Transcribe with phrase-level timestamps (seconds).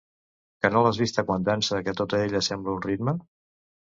[0.65, 3.17] Que no l'has vista quan dansa, que tota ella sembla un ritme?